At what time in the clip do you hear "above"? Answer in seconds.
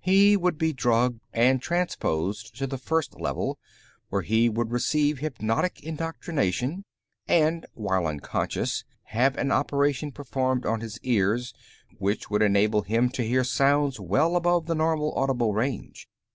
14.36-14.64